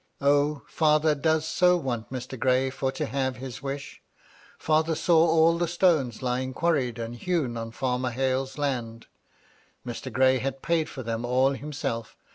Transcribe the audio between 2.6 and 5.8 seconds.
for to have his wish! Father saw all the